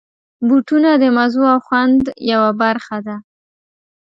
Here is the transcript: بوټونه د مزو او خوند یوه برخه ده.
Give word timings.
بوټونه 0.47 0.91
د 1.01 1.03
مزو 1.17 1.43
او 1.53 1.59
خوند 1.65 2.03
یوه 2.31 2.51
برخه 2.61 2.97
ده. 3.07 3.15